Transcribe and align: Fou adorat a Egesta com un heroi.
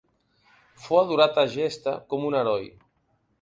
Fou 0.85 0.97
adorat 1.01 1.37
a 1.37 1.43
Egesta 1.49 1.93
com 2.15 2.27
un 2.31 2.39
heroi. 2.41 2.67